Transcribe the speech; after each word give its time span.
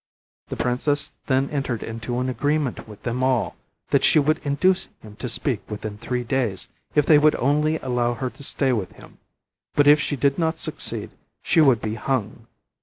The 0.47 0.55
princess 0.55 1.11
then 1.27 1.47
entered 1.51 1.83
into 1.83 2.17
an 2.19 2.27
agreement 2.27 2.87
with 2.87 3.03
them 3.03 3.21
all, 3.23 3.55
that 3.91 4.03
she 4.03 4.17
would 4.17 4.39
induce 4.43 4.87
him 5.03 5.15
to 5.17 5.29
speak 5.29 5.59
within 5.69 5.99
three 5.99 6.23
days 6.23 6.67
if 6.95 7.05
they 7.05 7.19
would 7.19 7.35
only 7.35 7.77
allow 7.81 8.15
her 8.15 8.31
to 8.31 8.43
stay 8.43 8.73
with 8.73 8.93
him, 8.93 9.19
but 9.75 9.85
if 9.85 10.01
she 10.01 10.15
did 10.15 10.39
not 10.39 10.57
succeed 10.57 11.11
she 11.43 11.61
would 11.61 11.81
be 11.81 11.93
hung. 11.93 12.47